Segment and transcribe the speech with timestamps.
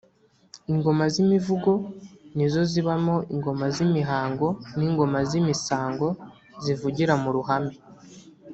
[0.71, 1.71] Ingoma z’imivugo
[2.35, 6.07] nizo zibamo Ingoma z’imihango n’Ingoma z’imisango
[6.63, 7.75] zivugira mu ruhame